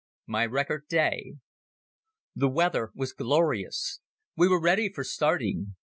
XI 0.25 0.31
My 0.31 0.45
Record 0.47 0.87
Day 0.87 1.35
THE 2.35 2.49
weather 2.49 2.89
was 2.95 3.13
glorious. 3.13 3.99
We 4.35 4.47
were 4.47 4.59
ready 4.59 4.91
for 4.91 5.03
starting. 5.03 5.75